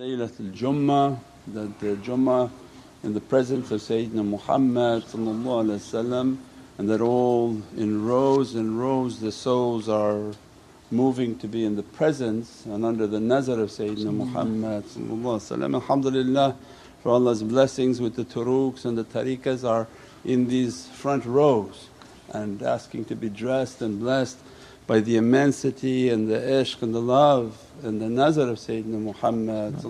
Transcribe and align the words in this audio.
Laylatul 0.00 0.54
Jummah, 0.54 1.18
that 1.48 1.78
the 1.78 1.94
Jummah 1.96 2.50
in 3.02 3.12
the 3.12 3.20
presence 3.20 3.70
of 3.70 3.82
Sayyidina 3.82 4.24
Muhammad 4.24 5.04
and 5.12 6.88
that 6.88 7.02
all 7.02 7.60
in 7.76 8.06
rows 8.06 8.54
and 8.54 8.80
rows 8.80 9.20
the 9.20 9.30
souls 9.30 9.90
are 9.90 10.32
moving 10.90 11.38
to 11.40 11.46
be 11.46 11.66
in 11.66 11.76
the 11.76 11.82
presence 11.82 12.64
and 12.64 12.86
under 12.86 13.06
the 13.06 13.20
nazar 13.20 13.60
of 13.60 13.68
Sayyidina 13.68 14.10
Muhammad 14.10 14.84
Alhamdulillah 15.74 16.56
for 17.02 17.10
Allah's 17.10 17.42
blessings 17.42 18.00
with 18.00 18.16
the 18.16 18.24
turuqs 18.24 18.86
and 18.86 18.96
the 18.96 19.04
tariqas 19.04 19.68
are 19.68 19.86
in 20.24 20.48
these 20.48 20.86
front 20.86 21.26
rows 21.26 21.90
and 22.30 22.62
asking 22.62 23.04
to 23.04 23.14
be 23.14 23.28
dressed 23.28 23.82
and 23.82 24.00
blessed 24.00 24.38
by 24.90 24.98
the 24.98 25.16
immensity 25.16 26.08
and 26.08 26.28
the 26.28 26.34
ishq 26.34 26.82
and 26.82 26.92
the 26.92 27.00
love 27.00 27.56
and 27.84 28.00
the 28.00 28.08
nazar 28.08 28.48
of 28.48 28.58
Sayyidina 28.58 28.98
Muhammad 29.00 29.80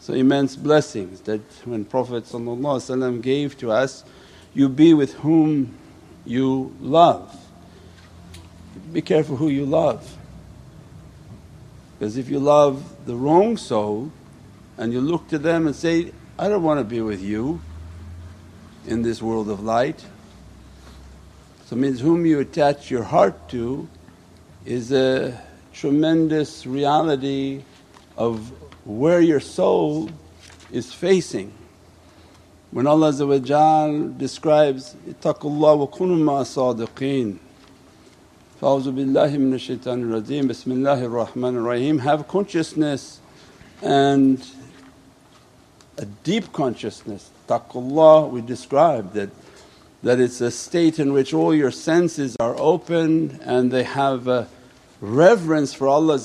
So 0.00 0.14
immense 0.14 0.56
blessings 0.56 1.20
that 1.28 1.42
when 1.66 1.84
Prophet 1.84 2.24
gave 3.20 3.58
to 3.58 3.70
us, 3.70 4.04
you 4.54 4.70
be 4.70 4.94
with 4.94 5.12
whom 5.16 5.76
you 6.24 6.74
love. 6.80 7.36
Be 8.90 9.02
careful 9.02 9.36
who 9.36 9.48
you 9.48 9.66
love 9.66 10.16
because 11.98 12.16
if 12.16 12.30
you 12.30 12.38
love 12.38 13.04
the 13.04 13.14
wrong 13.14 13.58
soul 13.58 14.10
and 14.78 14.94
you 14.94 15.02
look 15.02 15.28
to 15.28 15.36
them 15.36 15.66
and 15.66 15.76
say, 15.76 16.12
I 16.38 16.48
don't 16.48 16.62
want 16.62 16.80
to 16.80 16.84
be 16.84 17.02
with 17.02 17.20
you 17.20 17.60
in 18.86 19.02
this 19.02 19.20
world 19.20 19.50
of 19.50 19.62
light 19.62 20.02
so 21.72 21.76
means 21.76 22.00
whom 22.00 22.26
you 22.26 22.38
attach 22.38 22.90
your 22.90 23.02
heart 23.02 23.48
to 23.48 23.88
is 24.66 24.92
a 24.92 25.40
tremendous 25.72 26.66
reality 26.66 27.62
of 28.14 28.52
where 28.86 29.22
your 29.22 29.40
soul 29.40 30.10
is 30.70 30.92
facing. 30.92 31.50
When 32.72 32.86
Allah 32.86 33.10
describes, 34.18 34.94
Ittaqullah 35.08 35.78
wa 35.78 35.86
kunu 35.86 36.18
ma'a 36.18 36.44
sadiqeen. 36.44 37.38
Fa'uzu 38.60 38.92
billahi 38.92 39.38
minash 39.38 39.74
shaitanir 39.74 40.20
rajeem, 40.20 40.50
Bismillahir 40.50 41.26
Rahmanir 41.26 41.64
Rahim. 41.66 42.00
Have 42.00 42.28
consciousness 42.28 43.18
and 43.80 44.46
a 45.96 46.04
deep 46.04 46.52
consciousness. 46.52 47.30
Taqullah 47.48 48.28
we 48.28 48.42
described 48.42 49.14
that 49.14 49.30
that 50.02 50.18
it's 50.18 50.40
a 50.40 50.50
state 50.50 50.98
in 50.98 51.12
which 51.12 51.32
all 51.32 51.54
your 51.54 51.70
senses 51.70 52.36
are 52.40 52.56
open 52.58 53.40
and 53.42 53.70
they 53.70 53.84
have 53.84 54.26
a 54.26 54.48
reverence 55.00 55.74
for 55.74 55.88
Allah 55.88 56.18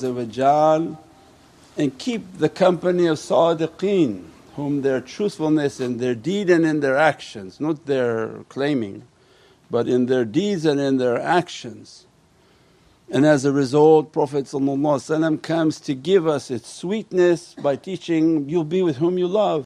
and 1.76 1.98
keep 1.98 2.38
the 2.38 2.48
company 2.48 3.06
of 3.06 3.18
sadiqeen 3.18 4.24
whom 4.56 4.82
their 4.82 5.00
truthfulness 5.00 5.78
in 5.78 5.98
their 5.98 6.14
deed 6.14 6.50
and 6.50 6.66
in 6.66 6.80
their 6.80 6.96
actions, 6.96 7.60
not 7.60 7.86
their 7.86 8.40
claiming 8.48 9.04
but 9.70 9.88
in 9.88 10.06
their 10.06 10.24
deeds 10.24 10.64
and 10.64 10.80
in 10.80 10.96
their 10.96 11.20
actions. 11.20 12.06
And 13.10 13.24
as 13.24 13.44
a 13.44 13.52
result 13.52 14.12
Prophet 14.12 14.48
comes 15.42 15.80
to 15.80 15.94
give 15.94 16.26
us 16.26 16.50
its 16.50 16.68
sweetness 16.68 17.54
by 17.54 17.76
teaching, 17.76 18.48
you'll 18.48 18.64
be 18.64 18.82
with 18.82 18.96
whom 18.96 19.18
you 19.18 19.26
love. 19.26 19.64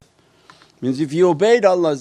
Means 0.81 1.01
if 1.01 1.13
you 1.13 1.29
obeyed 1.29 1.65
Allah 1.65 1.97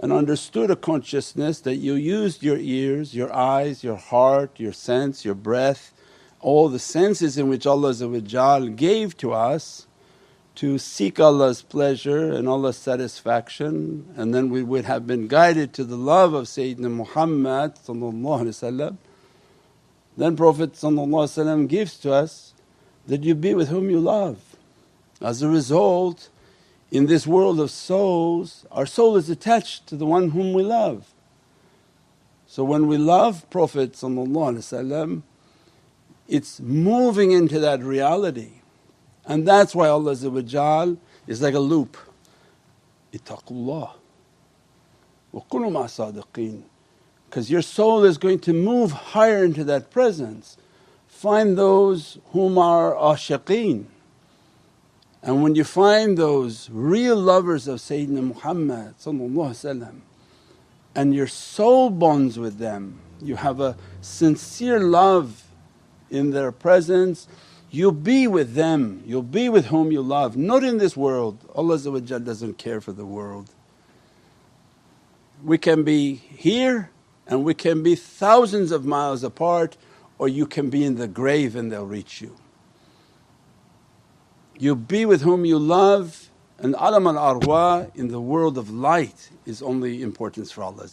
and 0.00 0.12
understood 0.12 0.70
a 0.70 0.76
consciousness 0.76 1.60
that 1.60 1.76
you 1.76 1.94
used 1.94 2.42
your 2.42 2.58
ears, 2.58 3.14
your 3.14 3.32
eyes, 3.32 3.82
your 3.82 3.96
heart, 3.96 4.58
your 4.58 4.72
sense, 4.72 5.24
your 5.24 5.34
breath, 5.34 5.92
all 6.40 6.68
the 6.68 6.78
senses 6.78 7.36
in 7.36 7.48
which 7.48 7.66
Allah 7.66 7.94
gave 8.70 9.16
to 9.16 9.32
us 9.32 9.86
to 10.54 10.78
seek 10.78 11.20
Allah's 11.20 11.62
pleasure 11.62 12.32
and 12.32 12.48
Allah's 12.48 12.76
satisfaction 12.76 14.12
and 14.16 14.34
then 14.34 14.50
we 14.50 14.62
would 14.62 14.84
have 14.84 15.06
been 15.06 15.28
guided 15.28 15.72
to 15.74 15.84
the 15.84 15.96
love 15.96 16.34
of 16.34 16.46
Sayyidina 16.46 16.90
Muhammad 16.90 17.74
then 20.16 20.36
Prophet 20.36 21.68
gives 21.68 21.98
to 21.98 22.12
us 22.12 22.54
that 23.06 23.22
you 23.22 23.34
be 23.36 23.54
with 23.54 23.68
whom 23.68 23.88
you 23.88 24.00
love. 24.00 24.56
As 25.20 25.42
a 25.42 25.48
result 25.48 26.28
in 26.90 27.06
this 27.06 27.26
world 27.26 27.60
of 27.60 27.70
souls, 27.70 28.66
our 28.70 28.86
soul 28.86 29.16
is 29.16 29.28
attached 29.28 29.86
to 29.88 29.96
the 29.96 30.06
one 30.06 30.30
whom 30.30 30.52
we 30.52 30.62
love. 30.62 31.12
So 32.46 32.64
when 32.64 32.86
we 32.86 32.96
love 32.96 33.48
Prophet 33.50 33.92
it's 36.28 36.60
moving 36.60 37.32
into 37.32 37.58
that 37.60 37.82
reality. 37.82 38.52
And 39.26 39.46
that's 39.46 39.74
why 39.74 39.88
Allah 39.88 40.12
is 40.12 41.42
like 41.42 41.54
a 41.54 41.58
loop, 41.58 41.98
ittaqullah. 43.12 43.90
Wa 45.32 45.42
kunu 45.50 45.70
ma 45.70 45.84
sadiqeen 45.84 46.62
because 47.28 47.50
your 47.50 47.60
soul 47.60 48.04
is 48.04 48.16
going 48.16 48.38
to 48.38 48.54
move 48.54 48.90
higher 48.90 49.44
into 49.44 49.62
that 49.64 49.90
presence. 49.90 50.56
Find 51.06 51.58
those 51.58 52.18
whom 52.32 52.56
are 52.56 52.94
ashiqeen 52.94 53.84
and 55.22 55.42
when 55.42 55.54
you 55.54 55.64
find 55.64 56.16
those 56.16 56.70
real 56.70 57.16
lovers 57.16 57.66
of 57.66 57.80
Sayyidina 57.80 58.22
Muhammad 58.22 58.94
and 60.94 61.14
your 61.14 61.26
soul 61.26 61.90
bonds 61.90 62.38
with 62.38 62.58
them, 62.58 63.00
you 63.20 63.36
have 63.36 63.60
a 63.60 63.76
sincere 64.00 64.80
love 64.80 65.44
in 66.10 66.30
their 66.30 66.52
presence, 66.52 67.26
you'll 67.70 67.92
be 67.92 68.26
with 68.26 68.54
them, 68.54 69.02
you'll 69.06 69.22
be 69.22 69.48
with 69.48 69.66
whom 69.66 69.90
you 69.90 70.00
love, 70.02 70.36
not 70.36 70.62
in 70.62 70.78
this 70.78 70.96
world. 70.96 71.38
Allah 71.54 71.78
doesn't 71.78 72.58
care 72.58 72.80
for 72.80 72.92
the 72.92 73.04
world. 73.04 73.50
We 75.42 75.58
can 75.58 75.82
be 75.82 76.14
here 76.14 76.90
and 77.26 77.44
we 77.44 77.54
can 77.54 77.82
be 77.82 77.94
thousands 77.94 78.72
of 78.72 78.84
miles 78.84 79.22
apart 79.22 79.76
or 80.18 80.28
you 80.28 80.46
can 80.46 80.70
be 80.70 80.84
in 80.84 80.96
the 80.96 81.08
grave 81.08 81.56
and 81.56 81.70
they'll 81.70 81.86
reach 81.86 82.20
you. 82.22 82.36
You 84.58 84.74
be 84.74 85.06
with 85.06 85.22
whom 85.22 85.44
you 85.44 85.58
love 85.58 86.30
and 86.58 86.74
alam 86.76 87.06
al 87.06 87.40
arwah 87.40 87.94
in 87.94 88.08
the 88.08 88.20
world 88.20 88.58
of 88.58 88.70
light 88.70 89.30
is 89.46 89.62
only 89.62 90.02
importance 90.02 90.50
for 90.50 90.64
Allah 90.64 90.88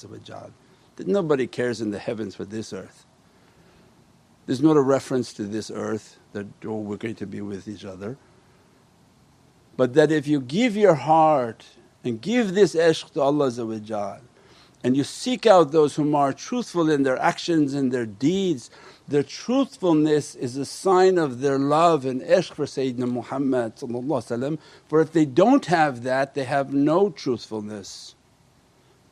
that 0.98 1.08
nobody 1.08 1.48
cares 1.48 1.82
in 1.82 1.90
the 1.92 2.00
heavens 2.00 2.36
for 2.36 2.46
this 2.46 2.72
earth. 2.72 3.06
There's 4.46 4.62
not 4.62 4.78
a 4.78 4.82
reference 4.82 5.34
to 5.34 5.44
this 5.44 5.72
earth 5.72 6.20
that, 6.34 6.46
oh 6.64 6.80
we're 6.80 6.98
going 6.98 7.16
to 7.16 7.26
be 7.26 7.42
with 7.42 7.68
each 7.68 7.84
other. 7.84 8.18
But 9.76 9.96
that 9.96 10.12
if 10.12 10.28
you 10.28 10.40
give 10.40 10.78
your 10.78 10.96
heart 10.96 11.66
and 12.04 12.22
give 12.22 12.54
this 12.54 12.76
ishq 12.76 13.12
to 13.14 13.22
Allah 13.22 13.52
and 14.86 14.96
you 14.96 15.04
seek 15.04 15.48
out 15.48 15.72
those 15.72 15.96
whom 15.96 16.14
are 16.14 16.32
truthful 16.32 16.92
in 16.92 17.02
their 17.02 17.18
actions 17.18 17.74
and 17.74 17.92
their 17.92 18.06
deeds 18.06 18.70
their 19.08 19.24
truthfulness 19.24 20.36
is 20.36 20.58
a 20.58 20.66
sign 20.66 21.18
of 21.18 21.42
their 21.42 21.58
love 21.58 22.06
and 22.06 22.22
ishq 22.22 22.54
for 22.54 22.66
Sayyidina 22.66 23.12
Muhammad 23.12 23.74
for 24.88 25.02
if 25.02 25.12
they 25.12 25.26
don't 25.26 25.66
have 25.66 26.04
that 26.04 26.36
they 26.36 26.44
have 26.44 26.72
no 26.72 27.10
truthfulness 27.10 28.14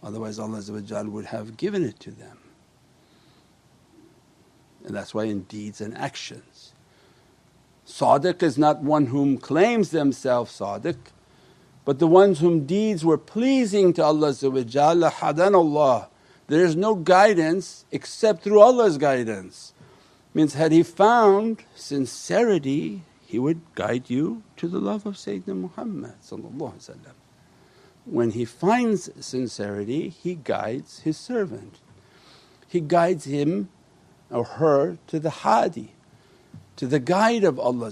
otherwise 0.04 0.38
Allah 0.38 0.62
would 1.10 1.26
have 1.26 1.58
given 1.58 1.84
it 1.84 2.00
to 2.02 2.12
them. 2.12 2.38
And 4.86 4.96
that's 4.96 5.14
why 5.14 5.24
in 5.24 5.44
deeds 5.44 5.82
and 5.82 5.98
actions. 5.98 6.74
Sadiq 7.88 8.44
is 8.44 8.58
not 8.58 8.82
one 8.82 9.08
whom 9.08 9.38
claims 9.38 9.92
themselves 9.92 10.60
Sadiq 10.60 10.98
but 11.86 12.00
the 12.00 12.08
ones 12.08 12.40
whom 12.40 12.66
deeds 12.66 13.04
were 13.04 13.18
pleasing 13.18 13.94
to 13.94 14.04
Allah 14.04 14.34
Allah. 14.34 16.08
There 16.48 16.66
is 16.66 16.76
no 16.76 16.96
guidance 16.96 17.86
except 17.92 18.44
through 18.44 18.60
Allah's 18.60 18.98
guidance. 18.98 19.74
Means 20.34 20.54
had 20.56 20.72
he 20.72 20.84
found 20.84 21.64
sincerity 21.76 23.04
he 23.26 23.40
would 23.40 23.62
guide 23.76 24.10
you 24.10 24.44
to 24.58 24.68
the 24.68 24.80
love 24.80 25.06
of 25.06 25.16
Sayyidina 25.16 25.56
Muhammad 25.56 26.14
When 28.06 28.32
he 28.32 28.46
finds 28.46 29.10
sincerity 29.20 30.10
he 30.10 30.36
guides 30.36 31.00
his 31.00 31.18
servant. 31.18 31.80
He 32.68 32.80
guides 32.80 33.26
him 33.26 33.70
or 34.30 34.44
her 34.44 34.98
to 35.08 35.20
the 35.20 35.30
hadi, 35.30 35.94
to 36.76 36.88
the 36.88 37.00
guide 37.00 37.44
of 37.44 37.60
Allah 37.60 37.92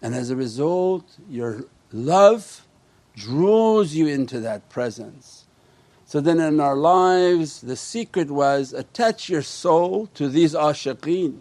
and 0.00 0.14
as 0.14 0.30
a 0.30 0.36
result 0.36 1.18
your 1.28 1.64
love 1.92 2.66
draws 3.16 3.94
you 3.94 4.06
into 4.06 4.40
that 4.40 4.68
presence 4.68 5.46
so 6.08 6.22
then 6.22 6.40
in 6.40 6.58
our 6.58 6.74
lives 6.74 7.60
the 7.60 7.76
secret 7.76 8.30
was 8.30 8.72
attach 8.72 9.28
your 9.28 9.42
soul 9.42 10.06
to 10.14 10.26
these 10.26 10.54
ashiqeen, 10.54 11.40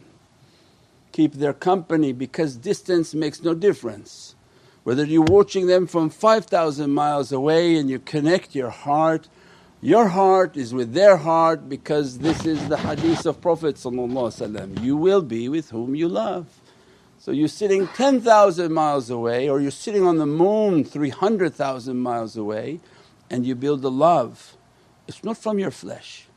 keep 1.13 1.35
their 1.35 1.53
company 1.53 2.11
because 2.11 2.57
distance 2.57 3.13
makes 3.13 3.41
no 3.41 3.53
difference. 3.53 4.35
Whether 4.83 5.05
you're 5.05 5.23
watching 5.23 5.67
them 5.67 5.87
from 5.87 6.09
5,000 6.09 6.91
miles 6.91 7.31
away 7.31 7.77
and 7.77 7.89
you 7.89 7.97
connect 7.99 8.55
your 8.55 8.69
heart, 8.69 9.29
your 9.79 10.09
heart 10.09 10.57
is 10.57 10.73
with 10.73 10.93
their 10.93 11.15
heart 11.15 11.69
because 11.69 12.17
this 12.17 12.45
is 12.45 12.67
the 12.67 12.75
hadith 12.75 13.25
of 13.25 13.39
Prophet 13.39 13.81
you 14.81 14.97
will 14.97 15.21
be 15.21 15.47
with 15.47 15.69
whom 15.69 15.95
you 15.95 16.09
love. 16.09 16.45
So 17.27 17.33
you're 17.33 17.49
sitting 17.49 17.89
10,000 17.89 18.71
miles 18.71 19.09
away 19.09 19.49
or 19.49 19.59
you're 19.59 19.69
sitting 19.69 20.03
on 20.03 20.15
the 20.15 20.25
moon 20.25 20.85
300,000 20.85 21.97
miles 21.97 22.37
away 22.37 22.79
and 23.29 23.45
you 23.45 23.53
build 23.53 23.83
a 23.83 23.89
love. 23.89 24.55
It's 25.09 25.25
not 25.25 25.35
from 25.37 25.59
your 25.59 25.71
flesh 25.71 26.27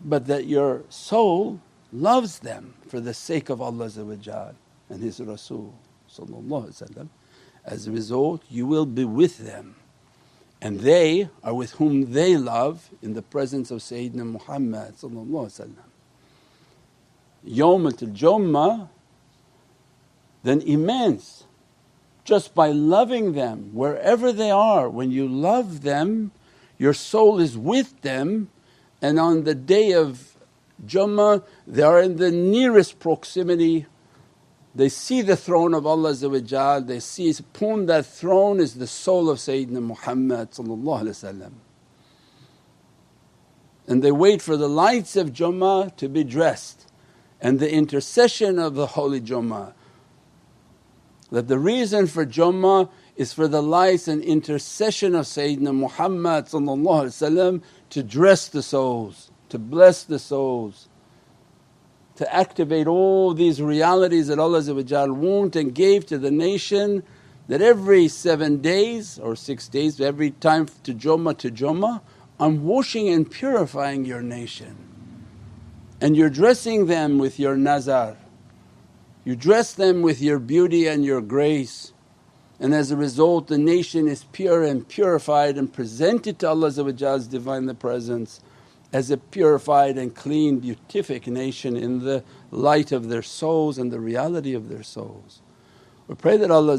but 0.00 0.28
that 0.28 0.46
your 0.46 0.84
soul 0.88 1.60
loves 1.92 2.38
them 2.38 2.74
for 2.86 3.00
the 3.00 3.12
sake 3.12 3.48
of 3.48 3.60
Allah 3.60 3.90
and 4.88 5.02
His 5.02 5.18
Rasul 5.18 5.74
As 7.64 7.88
a 7.88 7.90
result 7.90 8.44
you 8.48 8.64
will 8.64 8.86
be 8.86 9.04
with 9.04 9.38
them. 9.38 9.74
And 10.62 10.78
they 10.78 11.30
are 11.42 11.54
with 11.54 11.72
whom 11.72 12.12
they 12.12 12.36
love 12.36 12.90
in 13.02 13.14
the 13.14 13.22
presence 13.22 13.72
of 13.72 13.80
Sayyidina 13.80 14.24
Muhammad 14.24 14.94
Yawmat 17.44 18.02
al-Jummah 18.04 18.88
then 20.48 20.60
immense. 20.62 21.44
Just 22.24 22.54
by 22.54 22.68
loving 22.68 23.32
them 23.32 23.70
wherever 23.74 24.32
they 24.32 24.50
are 24.50 24.88
when 24.88 25.10
you 25.10 25.26
love 25.28 25.82
them 25.82 26.32
your 26.78 26.94
soul 26.94 27.40
is 27.40 27.58
with 27.58 28.00
them 28.02 28.48
and 29.02 29.18
on 29.18 29.44
the 29.44 29.54
day 29.54 29.92
of 29.92 30.36
Jummah 30.86 31.42
they 31.66 31.82
are 31.82 32.00
in 32.00 32.16
the 32.16 32.30
nearest 32.30 32.98
proximity. 33.00 33.86
They 34.74 34.88
see 34.88 35.22
the 35.22 35.36
throne 35.36 35.74
of 35.74 35.86
Allah 35.86 36.14
they 36.14 37.00
see 37.00 37.34
upon 37.38 37.86
that 37.86 38.06
throne 38.06 38.60
is 38.60 38.74
the 38.74 38.86
soul 38.86 39.28
of 39.28 39.38
Sayyidina 39.38 39.82
Muhammad 39.82 40.50
and 43.88 44.02
they 44.02 44.12
wait 44.12 44.42
for 44.42 44.56
the 44.56 44.68
lights 44.68 45.16
of 45.16 45.32
Jummah 45.32 45.96
to 45.96 46.08
be 46.08 46.22
dressed 46.22 46.86
and 47.40 47.58
the 47.58 47.72
intercession 47.72 48.58
of 48.58 48.74
the 48.74 48.88
Holy 48.88 49.20
Jummah. 49.20 49.72
That 51.30 51.48
the 51.48 51.58
reason 51.58 52.06
for 52.06 52.24
Jummah 52.24 52.88
is 53.16 53.32
for 53.32 53.48
the 53.48 53.62
lights 53.62 54.08
and 54.08 54.22
intercession 54.22 55.14
of 55.14 55.26
Sayyidina 55.26 55.74
Muhammad 55.74 56.46
to 57.90 58.02
dress 58.02 58.48
the 58.48 58.62
souls, 58.62 59.30
to 59.48 59.58
bless 59.58 60.04
the 60.04 60.18
souls, 60.18 60.88
to 62.16 62.34
activate 62.34 62.86
all 62.86 63.34
these 63.34 63.60
realities 63.60 64.28
that 64.28 64.38
Allah 64.38 64.62
want 65.12 65.54
and 65.54 65.74
gave 65.74 66.06
to 66.06 66.18
the 66.18 66.30
nation 66.30 67.02
that 67.48 67.62
every 67.62 68.08
seven 68.08 68.60
days 68.60 69.18
or 69.18 69.34
six 69.34 69.68
days, 69.68 70.00
every 70.00 70.32
time 70.32 70.66
to 70.84 70.94
Jummah 70.94 71.38
to 71.38 71.50
Jummah, 71.50 72.00
I'm 72.40 72.64
washing 72.64 73.08
and 73.08 73.28
purifying 73.28 74.04
your 74.04 74.22
nation. 74.22 74.76
And 76.00 76.16
you're 76.16 76.30
dressing 76.30 76.86
them 76.86 77.18
with 77.18 77.38
your 77.38 77.56
nazar, 77.56 78.16
you 79.28 79.36
dress 79.36 79.74
them 79.74 80.00
with 80.00 80.22
your 80.22 80.38
beauty 80.38 80.86
and 80.86 81.04
your 81.04 81.20
grace. 81.20 81.92
And 82.58 82.74
as 82.74 82.90
a 82.90 82.96
result, 82.96 83.48
the 83.48 83.58
nation 83.58 84.08
is 84.08 84.24
pure 84.32 84.62
and 84.62 84.88
purified 84.88 85.58
and 85.58 85.70
presented 85.70 86.38
to 86.38 86.48
Allah's 86.48 87.28
Divinely 87.28 87.74
Presence 87.74 88.40
as 88.90 89.10
a 89.10 89.18
purified 89.18 89.98
and 89.98 90.16
clean 90.16 90.60
beatific 90.60 91.26
nation 91.26 91.76
in 91.76 91.98
the 91.98 92.24
light 92.50 92.90
of 92.90 93.10
their 93.10 93.20
souls 93.20 93.76
and 93.76 93.92
the 93.92 94.00
reality 94.00 94.54
of 94.54 94.70
their 94.70 94.82
souls. 94.82 95.42
We 96.06 96.14
pray 96.14 96.38
that 96.38 96.50
Allah 96.50 96.78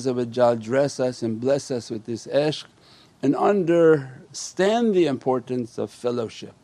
dress 0.56 1.00
us 1.00 1.22
and 1.22 1.40
bless 1.40 1.69
us 1.69 1.92
with 1.92 2.06
this 2.06 2.25
ishq 2.25 2.66
and 3.22 3.36
understand 3.36 4.96
the 4.96 5.06
importance 5.06 5.78
of 5.78 5.92
fellowship, 5.92 6.56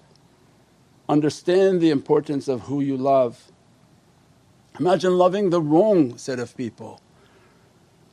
understand 1.07 1.79
the 1.79 1.91
importance 1.91 2.47
of 2.47 2.61
who 2.61 2.81
you 2.81 2.97
love. 2.97 3.51
Imagine 4.79 5.17
loving 5.17 5.49
the 5.49 5.61
wrong 5.61 6.17
set 6.17 6.39
of 6.39 6.55
people. 6.57 7.01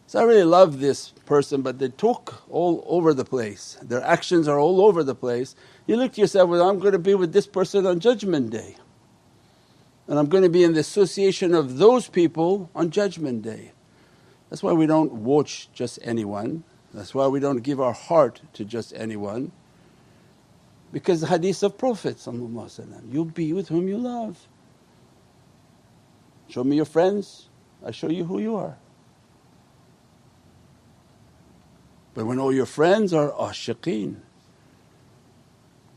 So 0.06 0.20
I 0.20 0.24
really 0.24 0.44
love 0.44 0.80
this 0.80 1.10
person 1.26 1.62
but 1.62 1.78
they 1.78 1.88
talk 1.88 2.44
all 2.50 2.84
over 2.86 3.14
the 3.14 3.24
place, 3.24 3.78
their 3.82 4.02
actions 4.02 4.46
are 4.46 4.58
all 4.58 4.82
over 4.82 5.02
the 5.02 5.14
place. 5.14 5.56
You 5.86 5.96
look 5.96 6.12
to 6.12 6.20
yourself, 6.20 6.50
well 6.50 6.68
I'm 6.68 6.78
going 6.78 6.92
to 6.92 6.98
be 6.98 7.14
with 7.14 7.32
this 7.32 7.46
person 7.46 7.86
on 7.86 8.00
judgment 8.00 8.50
day 8.50 8.76
and 10.06 10.18
I'm 10.18 10.28
going 10.28 10.42
to 10.42 10.50
be 10.50 10.64
in 10.64 10.74
the 10.74 10.80
association 10.80 11.54
of 11.54 11.78
those 11.78 12.08
people 12.08 12.70
on 12.74 12.90
judgment 12.90 13.42
day. 13.42 13.72
That's 14.50 14.62
why 14.62 14.72
we 14.72 14.86
don't 14.86 15.12
watch 15.12 15.70
just 15.72 15.98
anyone, 16.02 16.64
that's 16.92 17.14
why 17.14 17.26
we 17.26 17.40
don't 17.40 17.62
give 17.62 17.80
our 17.80 17.94
heart 17.94 18.42
to 18.52 18.64
just 18.64 18.92
anyone 18.94 19.52
because 20.92 21.22
the 21.22 21.26
hadith 21.26 21.62
of 21.62 21.78
Prophet 21.78 22.18
you'll 23.10 23.24
be 23.24 23.52
with 23.52 23.68
whom 23.68 23.88
you 23.88 23.96
love. 23.96 24.46
Show 26.52 26.64
me 26.64 26.76
your 26.76 26.84
friends, 26.84 27.48
I 27.82 27.92
show 27.92 28.10
you 28.10 28.24
who 28.24 28.38
you 28.38 28.56
are. 28.56 28.76
But 32.12 32.26
when 32.26 32.38
all 32.38 32.52
your 32.52 32.66
friends 32.66 33.14
are 33.14 33.30
ashiqeen 33.30 34.16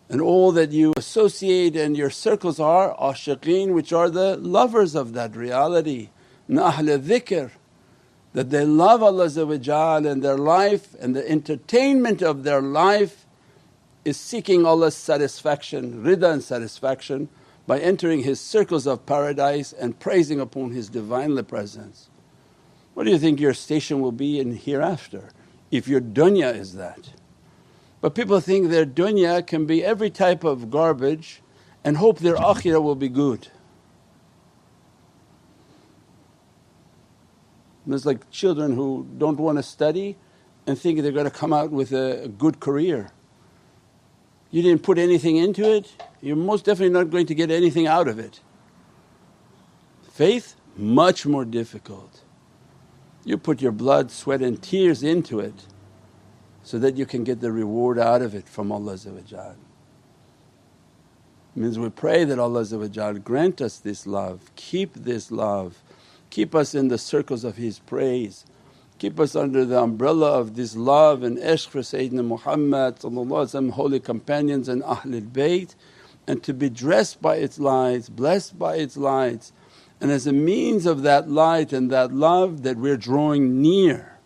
and 0.08 0.22
all 0.22 0.54
that 0.54 0.72
you 0.72 0.94
associate 0.96 1.76
and 1.76 1.98
your 1.98 2.10
circles 2.10 2.58
are 2.58 2.96
ashiqeen 2.96 3.74
which 3.74 3.92
are 3.92 4.10
the 4.10 4.38
lovers 4.38 4.96
of 4.96 5.12
that 5.12 5.36
reality, 5.36 6.08
nahl 6.48 6.72
dhikr 6.72 7.52
that 8.32 8.50
they 8.50 8.64
love 8.64 9.04
Allah 9.04 9.26
and 10.10 10.24
their 10.24 10.38
life 10.38 10.96
and 11.02 11.14
the 11.14 11.30
entertainment 11.30 12.22
of 12.22 12.46
their 12.46 12.62
life 12.62 13.26
is 14.06 14.16
seeking 14.16 14.66
Allah's 14.66 14.96
satisfaction, 14.96 16.02
rida 16.02 16.32
and 16.32 16.42
satisfaction 16.42 17.28
by 17.68 17.80
entering 17.80 18.24
His 18.24 18.40
circles 18.40 18.86
of 18.88 19.06
paradise 19.06 19.74
and 19.74 20.00
praising 20.00 20.40
upon 20.40 20.72
His 20.72 20.90
Divinely 20.90 21.44
Presence. 21.44 22.10
What 22.94 23.06
do 23.06 23.12
you 23.12 23.20
think 23.20 23.40
your 23.40 23.54
station 23.54 24.00
will 24.00 24.12
be 24.12 24.40
in 24.40 24.56
hereafter? 24.56 25.30
if 25.72 25.88
your 25.88 26.02
dunya 26.02 26.56
is 26.56 26.74
that. 26.74 27.10
But 28.02 28.16
people 28.16 28.40
think 28.40 28.70
their 28.70 28.86
dunya 28.86 29.46
can 29.46 29.66
be 29.66 29.84
every 29.84 30.10
type 30.10 30.44
of 30.44 30.70
garbage 30.70 31.42
and 31.84 31.98
hope 31.98 32.20
their 32.20 32.36
akhirah 32.36 32.82
will 32.82 32.96
be 32.96 33.10
good. 33.10 33.50
It's 37.88 38.06
like 38.06 38.30
children 38.32 38.76
who 38.76 39.08
don't 39.18 39.40
want 39.40 39.58
to 39.60 39.64
study 39.64 40.18
and 40.66 40.78
think 40.78 41.02
they're 41.02 41.12
going 41.12 41.26
to 41.26 41.32
come 41.32 41.54
out 41.54 41.72
with 41.72 41.92
a 41.92 42.32
good 42.38 42.60
career. 42.60 43.12
You 44.56 44.62
didn't 44.62 44.84
put 44.84 44.98
anything 44.98 45.36
into 45.36 45.70
it, 45.70 46.02
you're 46.22 46.38
most 46.38 46.64
definitely 46.64 46.94
not 46.94 47.10
going 47.10 47.26
to 47.26 47.36
get 47.36 47.52
anything 47.52 47.88
out 47.88 48.08
of 48.08 48.18
it. 48.18 48.40
Faith, 50.14 50.56
much 50.78 51.26
more 51.26 51.44
difficult. 51.44 52.22
You 53.26 53.38
put 53.38 53.62
your 53.62 53.74
blood, 53.74 54.12
sweat 54.12 54.42
and 54.42 54.64
tears 54.64 55.04
into 55.04 55.42
it 55.42 55.66
so 56.64 56.80
that 56.80 56.96
you 56.96 57.06
can 57.06 57.26
get 57.26 57.42
the 57.42 57.52
reward 57.52 58.00
out 58.00 58.22
of 58.22 58.34
it 58.34 58.48
from 58.48 58.72
Allah 58.72 58.98
Means 61.54 61.78
we 61.78 61.90
pray 61.90 62.24
that 62.24 62.40
Allah 62.40 63.14
grant 63.26 63.60
us 63.60 63.78
this 63.78 64.08
love, 64.08 64.52
keep 64.56 64.94
this 64.94 65.32
love, 65.32 65.84
keep 66.30 66.56
us 66.56 66.74
in 66.74 66.88
the 66.88 66.98
circles 66.98 67.44
of 67.44 67.58
His 67.58 67.80
praise, 67.80 68.46
keep 68.98 69.20
us 69.20 69.36
under 69.36 69.66
the 69.66 69.82
umbrella 69.82 70.40
of 70.40 70.56
this 70.56 70.76
love 70.76 71.24
and 71.24 71.38
ishq 71.38 71.68
for 71.68 71.80
Sayyidina 71.80 72.26
Muhammad 72.26 73.00
holy 73.74 74.00
companions 74.00 74.70
and 74.70 74.82
Ahlul 74.84 75.30
Bayt 75.30 75.76
and 76.28 76.42
to 76.44 76.54
be 76.54 76.70
dressed 76.70 77.22
by 77.22 77.36
its 77.36 77.60
lights, 77.60 78.10
blessed 78.10 78.58
by 78.58 78.76
its 78.78 78.96
lights 78.96 79.52
and 80.00 80.12
as 80.12 80.28
a 80.28 80.34
means 80.34 80.86
of 80.86 81.02
that 81.04 81.30
light 81.30 81.74
and 81.74 81.92
that 81.92 82.14
love 82.14 82.64
that 82.64 82.78
we're 82.78 82.98
drawing 82.98 83.62
near. 83.62 84.18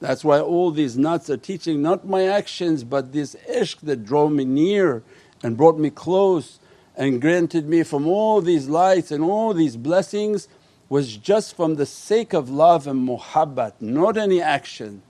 That's 0.00 0.24
why 0.24 0.40
all 0.40 0.70
these 0.70 0.98
nuts 0.98 1.30
are 1.30 1.36
teaching 1.36 1.82
not 1.82 2.06
my 2.06 2.26
actions 2.26 2.82
but 2.82 3.12
this 3.12 3.36
ishq 3.48 3.80
that 3.80 4.04
drove 4.04 4.32
me 4.32 4.44
near 4.44 5.02
and 5.42 5.56
brought 5.56 5.78
me 5.78 5.90
close 5.90 6.60
and 6.96 7.20
granted 7.20 7.68
me 7.68 7.82
from 7.82 8.06
all 8.06 8.40
these 8.40 8.68
lights 8.68 9.10
and 9.10 9.22
all 9.22 9.52
these 9.52 9.76
blessings 9.76 10.48
was 10.88 11.16
just 11.16 11.56
from 11.56 11.76
the 11.76 11.86
sake 11.86 12.32
of 12.32 12.50
love 12.50 12.86
and 12.86 13.08
muhabbat, 13.08 13.74
not 13.80 14.16
any 14.16 14.40
action, 14.40 15.02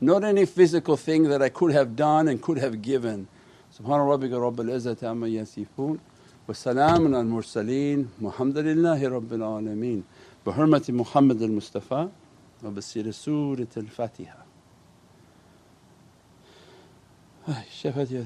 not 0.00 0.24
any 0.24 0.46
physical 0.46 0.96
thing 0.96 1.24
that 1.24 1.42
I 1.42 1.48
could 1.48 1.72
have 1.72 1.94
done 1.94 2.28
and 2.28 2.40
could 2.40 2.58
have 2.58 2.80
given. 2.82 3.28
Subhana 3.76 4.04
rabbika 4.06 4.38
rabbil 4.40 4.70
izzati 4.70 5.04
amma 5.04 5.26
yasifoon 5.26 5.98
wa 6.46 6.54
salaamun 6.54 7.14
al 7.14 7.24
mursaleen 7.24 8.08
walhamdulillahi 8.20 9.20
rabbil 9.20 9.40
alameen. 9.40 10.02
Bi 10.44 10.52
hurmati 10.52 10.92
Muhammad 10.92 11.40
al 11.42 11.48
Mustafa 11.48 12.10
wa 12.62 12.70
bi 12.70 12.80
siri 12.80 13.12
Surat 13.12 13.76
al 13.76 13.84
Fatiha. 13.86 14.36
Shafat 17.48 18.10
ya 18.10 18.22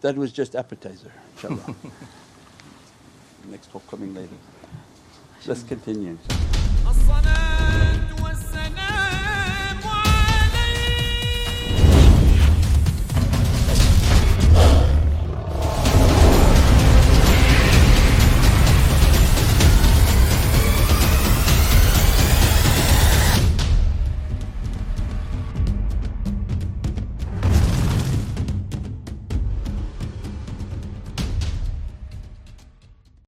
That 0.00 0.16
was 0.16 0.32
just 0.32 0.54
appetizer, 0.54 1.12
inshaAllah. 1.36 1.74
Next 3.50 3.70
talk 3.70 3.86
coming 3.88 4.14
later. 4.14 4.36
Let's 5.46 5.62
continue. 5.62 6.18